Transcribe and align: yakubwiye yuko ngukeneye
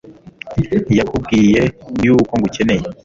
yakubwiye 0.97 1.61
yuko 2.05 2.33
ngukeneye 2.39 2.83